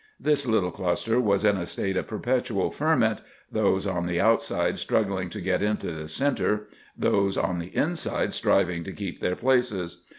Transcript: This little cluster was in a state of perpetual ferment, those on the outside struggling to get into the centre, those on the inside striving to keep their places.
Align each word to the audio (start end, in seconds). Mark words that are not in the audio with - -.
This 0.19 0.47
little 0.47 0.71
cluster 0.71 1.19
was 1.19 1.45
in 1.45 1.57
a 1.57 1.67
state 1.67 1.95
of 1.95 2.07
perpetual 2.07 2.71
ferment, 2.71 3.21
those 3.51 3.85
on 3.85 4.07
the 4.07 4.19
outside 4.19 4.79
struggling 4.79 5.29
to 5.29 5.39
get 5.39 5.61
into 5.61 5.91
the 5.91 6.07
centre, 6.07 6.65
those 6.97 7.37
on 7.37 7.59
the 7.59 7.67
inside 7.75 8.33
striving 8.33 8.83
to 8.85 8.93
keep 8.93 9.19
their 9.19 9.35
places. 9.35 10.01